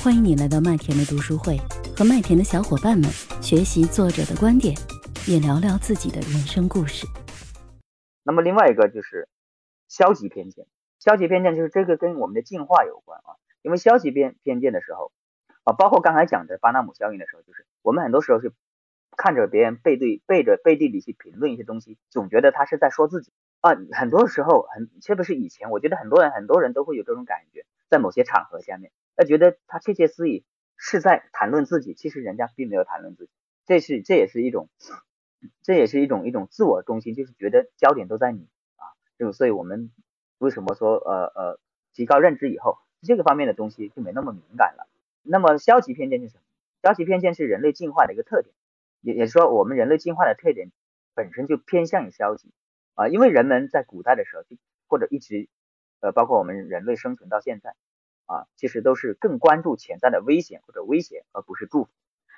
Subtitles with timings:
[0.00, 1.58] 欢迎你来到麦田的读书会，
[1.96, 3.10] 和麦田的小伙伴们
[3.42, 4.72] 学习作者的观点，
[5.26, 7.04] 也聊聊自己的人生故事。
[8.22, 9.28] 那么另外一个就是
[9.88, 10.66] 消极偏见，
[11.00, 13.42] 消极偏见就是这个跟我们的进化有关啊。
[13.62, 15.10] 因为消极偏偏见的时候
[15.64, 18.52] 啊，包括刚才讲的巴纳姆效应的时候，就是我们很多时候是
[19.16, 23.72] 看着别人背对背着背地里去评论一些东西，总觉得他是在说自己啊。
[23.92, 28.92] 很多时候很特别是以前，我觉得很多人很多人都会有这种感觉，在某些场合下面。
[29.16, 30.44] 他觉得他窃窃私语
[30.76, 33.30] 是在谈论自己，其实人家并没有谈论自己，
[33.66, 34.68] 这是这也是一种，
[35.62, 38.46] 这也是一种一种自我中心，就是觉得焦点都在你
[38.76, 38.86] 啊，
[39.18, 39.90] 就所以我们
[40.38, 41.60] 为什么说呃呃
[41.92, 44.88] 提高认知以后，这个方面的东西就没那么敏感了。
[45.22, 46.42] 那么消极偏见是什么？
[46.80, 48.54] 消极偏见是人类进化的一个特点，
[49.00, 50.70] 也也是说我们人类进化的特点
[51.14, 52.52] 本身就偏向于消极
[52.94, 55.48] 啊，因为人们在古代的时候就或者一直
[56.00, 57.74] 呃包括我们人类生存到现在。
[58.30, 61.90] 啊，其实都是更关注潜在的危险或者威胁，而不是祝福。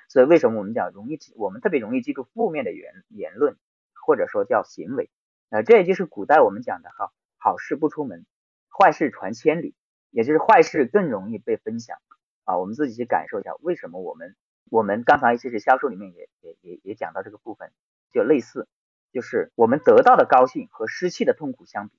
[0.07, 3.57] 所以为什么我们讲容易，我们特别容易记住负面的言言论，
[4.05, 5.09] 或者说叫行为。
[5.49, 8.25] 那这也就是古代我们讲的哈，好事不出门，
[8.69, 9.75] 坏事传千里，
[10.11, 11.97] 也就是坏事更容易被分享。
[12.45, 14.37] 啊，我们自己去感受一下，为什么我们
[14.69, 17.73] 我们刚才其实销售里面也也也也讲到这个部分，
[18.13, 18.69] 就类似，
[19.11, 21.97] 就是我们得到的高兴和失去的痛苦相比，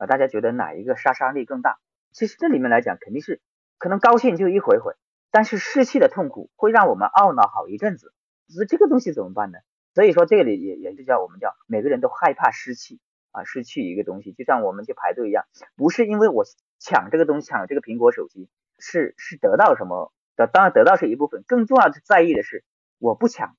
[0.00, 1.78] 啊，大家觉得哪一个杀伤力更大？
[2.12, 3.42] 其实这里面来讲，肯定是
[3.76, 4.94] 可能高兴就一回回，
[5.30, 8.14] 但是失去的痛苦会让我们懊恼好一阵子。
[8.48, 9.58] 是这个东西怎么办呢？
[9.92, 12.98] 所以说这里也也就叫我们叫每个人都害怕失去
[13.30, 15.44] 啊，失去一个东西，就像我们去排队一样，
[15.76, 16.44] 不是因为我
[16.78, 18.48] 抢这个东西，抢这个苹果手机，
[18.78, 20.46] 是是得到什么的？
[20.46, 22.64] 当然得到是一部分，更重要的在意的是
[22.98, 23.54] 我不抢，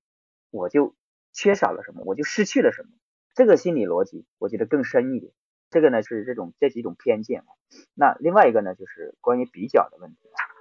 [0.50, 0.95] 我就
[1.31, 2.89] 缺少了什么，我就失去了什么。
[3.36, 5.31] 这个心理逻辑我觉得更深一点。
[5.72, 7.50] 这个呢是这种这几种偏见啊，
[7.95, 10.17] 那另外一个呢就是关于比较的问题，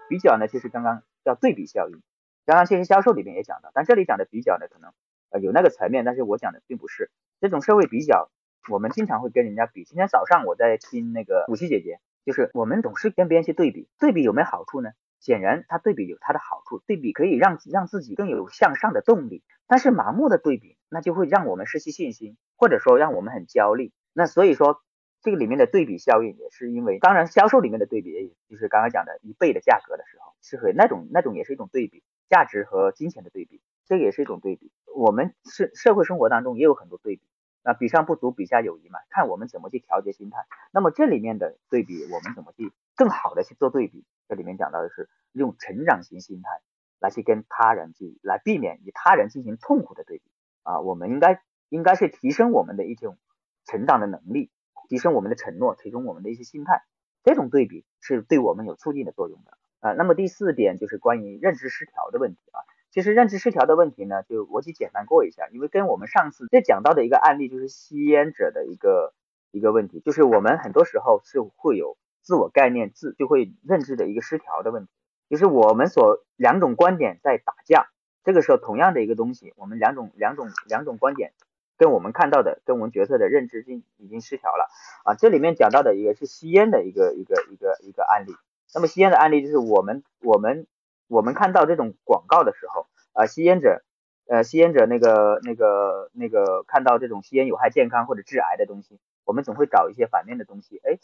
[0.08, 2.00] 比较呢就是刚刚叫对比效应，
[2.46, 4.92] 刚刚这些销售里面也讲到，但这里讲的比较呢可能
[5.30, 8.30] 呃有那个层面，但是我讲的并不是这种社会比较，
[8.70, 9.82] 我们经常会跟人家比。
[9.82, 14.90] 今天早上我在听那个古希姐姐，就是我们总是跟别人去对比，对比有没有好处呢？
[15.18, 23.92] 显然它对比有它的好处，对比可以让让自己更有向上的动力，但是盲目的对比，那就会让我们失去信心，或者说让我们很焦虑。
[24.12, 24.80] 那所以说。
[25.22, 34.72] 这个里面的对比效应也是因为，当然销售里面的对比，也就是刚刚讲的一倍的价格的时候，是和那种那种也是一种对比，价值和金钱的对比，这个也是一种对比。
[34.94, 37.22] 我们是社会生活当中也有很多对比，
[37.62, 40.46] 那比上不足，比下有余嘛，看我们怎么去调节心态。
[40.72, 44.04] 那么这里面的对比，我们怎么去更好的去做对比？
[44.26, 46.60] 这里面讲到的是用成长型心态
[46.98, 50.24] 来去跟他人去来避免与他人进行痛苦的对比
[50.62, 53.18] 啊，我们应该应该是提升我们的一种
[53.66, 54.50] 成长的能力。
[54.90, 56.82] 提升我们的承诺，提升我们的一些心态，
[57.22, 59.92] 这种对比是对我们有促进的作用的啊。
[59.92, 62.58] 那么第四点就是关于认知失调的问题啊。
[62.90, 69.14] 其实认知失调的问题呢，就我去简单过一下，因为跟我们上次在讲到的一个案例，就是吸烟者的一个
[69.52, 74.90] 一个问题，就是我们很多时候是会有自我概念自就会认知的一个失调的问题，
[75.28, 77.86] 就是我们所两种观点在打架，
[78.24, 81.32] 这个时候同样的一个东西，我们两种两种两种观点。
[81.80, 84.68] 跟我们看到的，跟我们角色的认知已经已经失调了
[85.02, 85.14] 啊！
[85.14, 88.34] 这里面讲到的一个是吸烟的一个一个一个一个案例。
[88.74, 90.66] 那么吸烟的案例就是我们我们
[91.08, 93.82] 我们看到这种广告的时候啊，吸烟者
[94.28, 100.82] 呃吸烟者那个那个那个看到这种吸烟有害健康或者致癌的东西，我们总会找一些反面的东西。
[100.84, 100.98] 哎，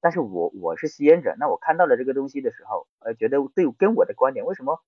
[0.00, 4.82] 但是我我是吸烟者，那我看到了这个东西的时候，呃，觉得对跟我的观点，为什么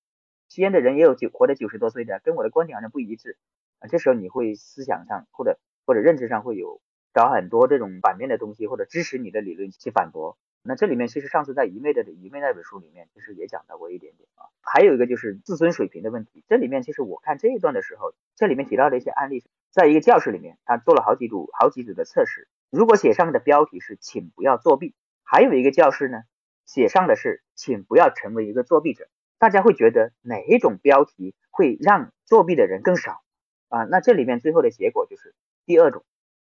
[0.49, 3.37] 吸烟的人也有九活得九十多岁的，跟我的观点好像不一致？
[3.79, 6.81] 啊，这时候你会思想上或者或者认知上会有
[7.13, 10.37] 找很多这种反面的东西，或者支持你的理论去反驳。
[10.61, 14.51] 那这里面其实上次在愚昧的愚昧那本书里面，其实也讲到过一点点啊。
[14.61, 16.43] 还有一个就是自尊水平的问题。
[16.49, 22.49] 这里面其实我看这一段的时候，这里面提到的一些案例，在一个教室里面，他做了好几组好几组的测试。
[22.69, 26.23] 如果写上面的标题是“请不要作弊”，还有一个教室呢，
[26.65, 29.07] 写上的是“请不要成为一个作弊者”。
[29.39, 33.21] 大家会觉得哪一种标题会让作弊的人更少？
[33.69, 35.33] 啊，那这里面最后的结果就是
[35.65, 36.03] 第二种，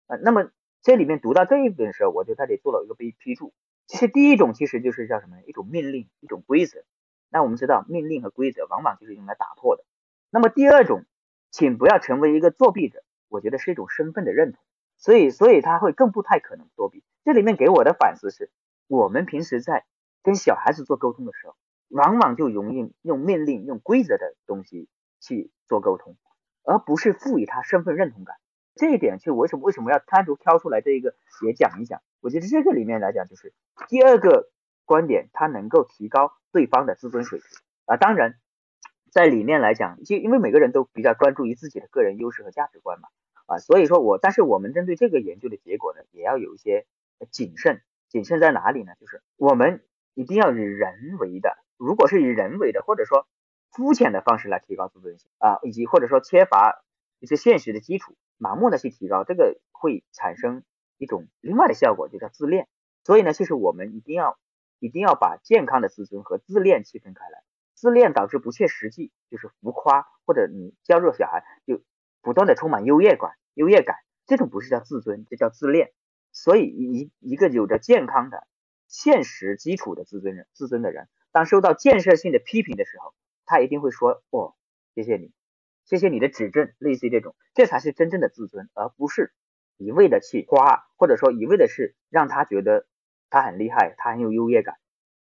[0.07, 0.49] 啊，那么
[0.81, 3.53] 这里面读到这一本的时候，我就在这里做了一个批批注。
[3.85, 5.41] 其实第一种其实就是叫什么？
[5.45, 6.83] 一种命令，一种规则。
[7.29, 9.83] 那我们知道命令和规则往往就是用来打破的。
[10.29, 11.05] 那么第二种，
[11.51, 14.61] 请不要成为一个作弊者，我觉得是一种身份的认同，
[14.97, 17.03] 所以所以他会更不太可能作弊。
[17.25, 18.49] 这里面给我的反思是，
[18.87, 19.85] 我们平时在
[20.23, 21.55] 跟小孩子做沟通的时候，
[21.89, 24.87] 往往就容易用命令、用规则的东西
[25.19, 26.15] 去做沟通。
[26.63, 28.35] 而不是赋予他身份认同感，
[28.75, 31.15] 这一点就为什么为什么要单独挑出来这一个
[31.45, 32.01] 也讲一讲？
[32.21, 33.53] 我觉得这个里面来讲，就是
[33.87, 34.51] 第二个
[34.85, 37.47] 观点，它能够提高对方的自尊水平
[37.85, 37.97] 啊。
[37.97, 38.35] 当然，
[39.11, 43.07] 在里面来讲，就因为每个人都比较专注于自己的个人优势和价值观嘛，
[43.45, 46.85] 啊，所以说我，但是我们针对这个研究的结果呢，也要有一些
[47.31, 47.81] 谨慎。
[48.09, 48.93] 谨慎在哪里呢？
[48.99, 49.83] 就是我们
[50.15, 53.27] 一定要以人为的，如果是以人为的，或者说
[53.71, 56.83] 肤浅的方式来提高自尊心啊，以及或者说缺乏
[57.19, 60.63] 一些现实的基础，盲目的去提高，这个会产生
[60.97, 62.67] 一种另外的效果，就叫自恋。
[63.03, 64.37] 所以呢，其实我们一定要
[64.79, 67.43] 一定要把健康的自尊和自恋区分开来。
[67.75, 71.81] 自恋导致不切实际，就是浮夸，或者你娇弱小孩就
[72.21, 73.95] 不断的充满优越感，优越感
[74.25, 75.93] 这种不是叫自尊，这叫自恋。
[76.31, 78.45] 所以，一一个有着健康的
[78.87, 83.13] 现实基础的自尊人、自尊的人，当受到建设性的批评的时候，
[83.49, 84.53] 他一定会说：“哦，
[84.93, 85.31] 谢谢你，
[85.83, 89.33] 谢谢你的指正。”类似于这种，这才是真正的自尊，而不是
[89.77, 92.85] 一味的去夸，或者说一味的是让他觉得
[93.31, 94.75] 他很厉害，他很有优越感。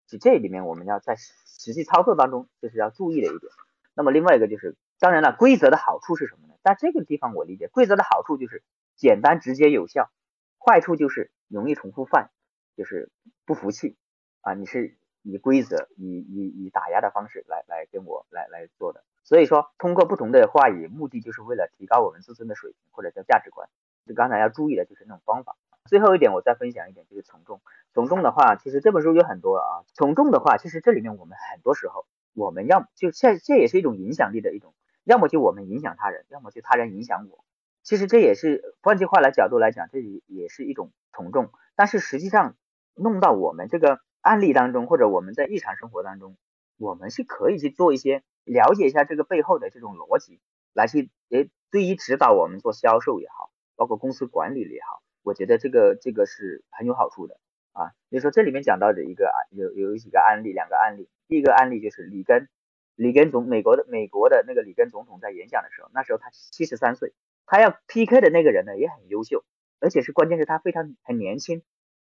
[0.06, 3.50] 就这里面，我们要在实际操作当中，就是要注意的一点。
[3.94, 6.54] 那么另外一个就是，当然了，规则的好处是什么呢？
[6.62, 8.62] 在这个地方，我理解规则的好处就是
[8.96, 10.10] 简单、直接、有效。
[10.58, 12.30] 坏处就是容易重复犯，
[12.76, 13.10] 就是
[13.46, 13.96] 不服气
[14.42, 14.52] 啊！
[14.52, 23.68] 你是以规则、以以以打压的方式来来跟我来来做的，所以说通过不同的话语，目的就是为了提高我们自身的水平或者叫价值观。
[24.06, 25.56] 就刚才要注意的就是那种方法。
[25.84, 27.60] 最后一点，我再分享一点，就是从众。
[27.92, 29.84] 从众的话，其实这本书有很多啊。
[29.94, 34.74] 从众的话，其实这里面我们很多时候，我们要就这这也是一种影响力的一种，
[35.04, 37.44] 要么就我们影响他人，要么就他人影响我。
[37.82, 41.50] 其实这也是换句话来角度来讲，这也也是一种从众。
[41.76, 42.56] 但是实际上
[42.94, 46.36] 弄到我们这个案例当中，或者我们在日常生活当中，
[46.78, 50.40] 我们是可以去做一些了解一下这个背后的这种逻辑，
[50.72, 57.38] 来去诶对于指导我们做销售也好，包括公司管理也好，我觉得这个这个是很有好处的
[57.72, 57.92] 啊。
[58.08, 61.08] 比如说这里面讲到的一个啊，有有几个案例，两个案例。
[61.28, 62.48] 第一个案例就是里根，
[62.96, 67.14] 里根总美国的美国的那个里根总统在演讲的时候，那时候他七十三岁。
[67.46, 69.44] 他要 PK 的那个人呢也很优秀，
[69.80, 71.62] 而且是关键是他非常很年轻，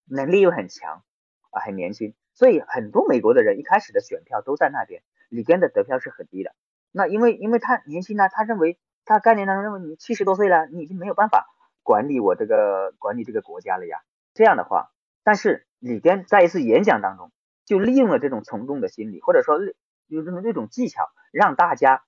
[0.05, 1.03] 能力又很强
[1.51, 6.53] 啊，很年轻，所以很多美国的人一开始的选票都在那边，里根的得票是很低的。
[6.91, 11.47] 那因为因为他年轻呢，他认为他概念当中认为你七十多岁了，你已经没有办法
[11.83, 13.99] 管理我这个管理这个国家了呀。
[14.33, 14.91] 这样的话，
[15.23, 17.31] 但是里根在一次演讲当中
[17.65, 19.59] 就利用了这种从众的心理，或者说
[20.07, 22.03] 有这种这种技巧，让大家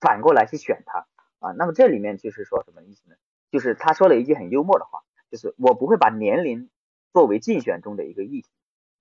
[0.00, 1.06] 反过来去选他。
[1.40, 3.16] 啊，那么这里面就是说什么意思呢？
[3.50, 5.00] 就是他说了一句很幽默的话，
[5.30, 6.70] 就是我不会把年龄
[7.12, 8.48] 作为竞选中的一个议题，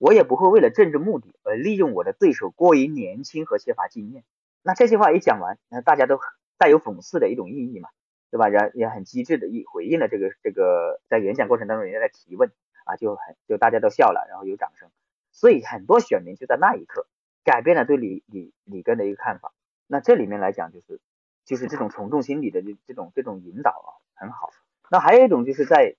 [0.04, 4.26] 我也不会为了政治目的而利用我的对手过于年轻和缺乏经验。
[4.62, 6.20] 那这句话一讲完，那大家都
[6.58, 7.88] 带有讽刺的一种意义嘛，
[8.30, 8.50] 对吧？
[8.50, 12.52] 然也很机智的一回应了这个这个在演讲过程当中人家在提问
[12.84, 14.90] 啊，就很就大家都笑了，然后有掌声，
[15.32, 17.08] 所以很多选民就在那一刻
[17.46, 19.54] 改变了对李李李根的一个看法。
[19.88, 21.00] 那这里面来讲就是。
[21.46, 24.54] 就是这种从众心理的这这种这种引导啊，很好。
[24.90, 25.98] 那还有一种就是在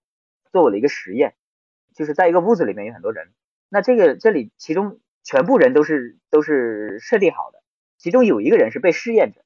[0.53, 1.35] 做了一个实验，
[1.93, 3.35] 就是在一个屋子里面有很多人，
[3.75, 7.61] 那这个这里其中全部人都是都是设定好的，
[7.99, 9.41] 其中有一个人是被试验者。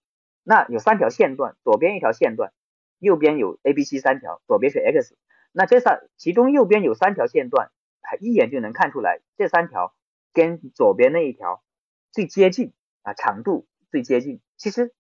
[0.45, 2.53] 那有三条线段，左边一条线段，
[2.99, 5.17] 右边有 A、B、C 三条，左边是 X。
[5.51, 7.71] 那这三其中右边有三条线段，
[8.03, 9.95] 还一眼就能看出来，这三条
[10.35, 11.65] 跟左边那一条
[12.13, 14.43] 最接近啊，长度最接近。
[14.59, 14.93] 其实。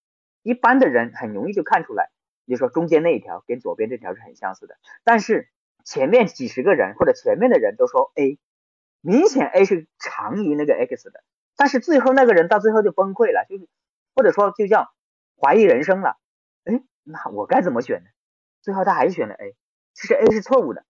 [0.42, 2.10] 一般的人很容易就看出来，
[2.46, 5.50] 比如说中间那一条跟左边这条是很相似的，但是
[5.84, 8.38] 前面几十个人或者前面的人都说 A，
[9.00, 11.22] 明显 A 是长于那个 X 的，
[11.56, 13.68] 但是最后那个人到最后就崩溃了，就是
[14.14, 14.92] 或者说就叫
[15.40, 16.16] 怀疑人生了，
[16.64, 18.08] 哎，那我该怎么选呢？
[18.60, 19.56] 最后他还是选了 A，
[19.94, 20.84] 其实 A 是错误的，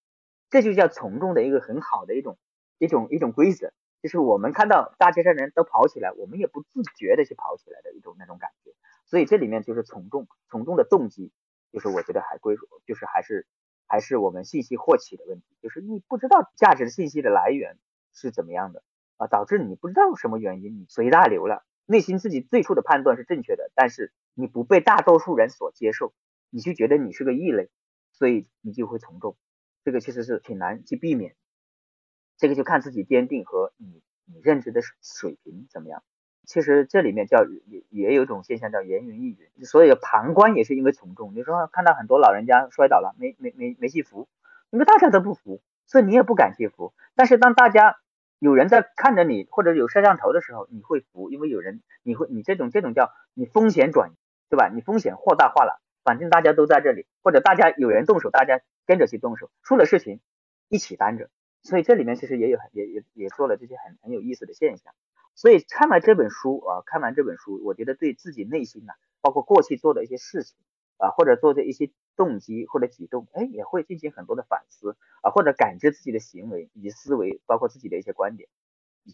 [0.50, 2.38] 这就叫从众的一个很好的一种
[2.78, 3.72] 一种一种规则，
[4.02, 8.72] 就是我们看到大街上人都跑起来，我们也不自觉的去跑起来的一种那种感觉。
[9.04, 11.32] 所以这里面就是从众，从众的动机，
[11.72, 13.46] 就是我觉得还归属，就是还是
[13.86, 17.78] 还是我们信息获取的问题，就是你不知道价值信息的来源
[18.20, 18.82] 是怎么样的
[19.16, 26.12] 啊，导致你不知道什么原因，你随大流了，内心自己最初的判断是正确的，但是你不被大多数人所接受，
[26.50, 27.70] 你就觉得你是个异类，
[28.12, 29.36] 所以你就会从众，
[29.84, 31.36] 这个其实是挺难去避免，
[32.36, 36.02] 这个就看自己坚定和你你认知的水平怎么样。
[36.44, 41.34] 其实这里面叫也也有一种现象叫言云意云，所以旁观也是因为从众。
[41.34, 44.28] 你说看到很多老人家摔倒了，没没没没去扶，
[44.70, 46.94] 因为大家都不扶，所以你也不敢去扶。
[47.14, 47.98] 但是当大家
[48.38, 54.14] 有人在看着你，或者有摄像头的时候，你会扶，因为有人你会你这种这种叫你风险转移，
[54.48, 54.68] 对吧？
[54.68, 60.20] 你风险扩大化了，反正大家都在这里，或者大家有人动手，大家跟着去动手，出了事情
[60.68, 61.30] 一起担着。
[61.62, 64.94] 所以这里面其实也有也也也做了这些很很有意思的现象。
[65.34, 70.56] 所以看完这本书啊，看完这本书，我觉得对自己内心呢，包括过去做的一些事情
[70.96, 78.50] 啊，或者做的一些动机或者举动，哎，也会进行很多的反思啊，或者感知自己的行为以及思维，包括自己的一些观点，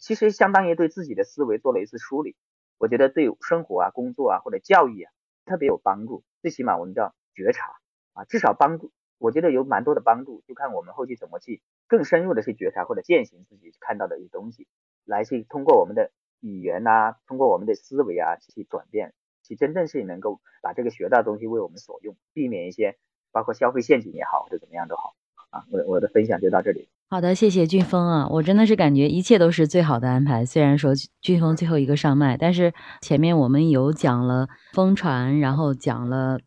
[0.01, 2.35] 其实相当于对自己的思维做了一次梳理。
[2.79, 5.13] 我觉得对生活啊、工作啊或者教育啊
[5.45, 6.25] 特别有帮助。
[6.41, 7.77] 最起码我们叫觉察
[8.15, 10.43] 啊，至少帮助，我觉得有蛮多的帮助。
[10.49, 14.67] 就看我们后续怎么去更深入的去觉察或者践行自己看到的一些东西，
[15.05, 19.15] 来去通过我们的语言呐，通过我们的思维啊去转变，
[19.45, 22.97] 其真正是能够把这个学到的东西为我们所用，避免一些
[23.31, 25.15] 包括消费陷阱也好或者怎么样都好
[25.51, 25.65] 啊。
[25.71, 26.89] 我我的分享就到这里。
[27.11, 30.45] 好的，谢谢俊峰啊，我真的是感觉一切都是最好的安排。
[30.45, 32.73] 虽然说俊峰最后一个上麦，但是
[33.03, 36.41] 前面我们有讲了疯传，然后讲了。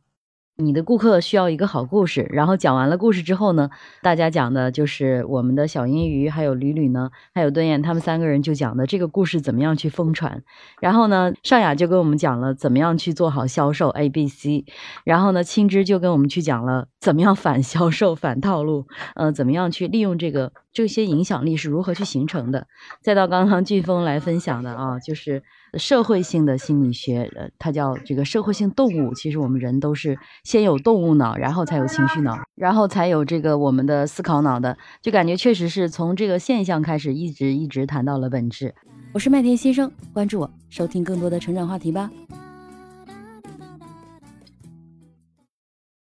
[0.59, 3.69] 你的顾客需要一个好故事，然后讲完了故事之后呢，
[4.01, 10.41] 大家讲的就是我们的小银鱼，还有吕吕呢，还有敦彦，他们三个人就讲的这个故事怎么样去疯传。
[10.81, 14.65] 然后呢，尚雅就跟我们讲了怎么样去做好销售 A B C，
[15.03, 22.67] 然后呢，青芝就跟我们去讲了怎么样反销售、反套路，呃，怎么样去利用这个这些影响力是如何去形成的。
[23.01, 25.41] 再到刚刚俊峰来分享的啊，就是。
[25.77, 29.13] 社会性的心理学，呃，它叫这个社会性动物。
[29.13, 34.77] 其实我们人都是先有动物脑，然后才有情绪脑，然后才有这个我们的思考脑的。
[35.01, 38.73] 就感觉确实是从这个现象开始，一直一直谈到了本质。
[39.11, 42.09] 我是麦田先生，关注我，收听更多的成长话题吧。